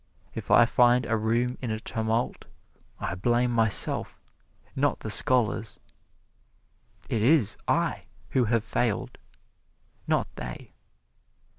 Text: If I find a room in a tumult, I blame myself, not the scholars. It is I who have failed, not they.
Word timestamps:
If 0.33 0.49
I 0.49 0.65
find 0.65 1.05
a 1.05 1.15
room 1.15 1.59
in 1.61 1.69
a 1.69 1.79
tumult, 1.79 2.45
I 2.99 3.13
blame 3.13 3.51
myself, 3.51 4.19
not 4.75 5.01
the 5.01 5.11
scholars. 5.11 5.77
It 7.07 7.21
is 7.21 7.55
I 7.67 8.05
who 8.31 8.45
have 8.45 8.63
failed, 8.63 9.19
not 10.07 10.27
they. 10.37 10.73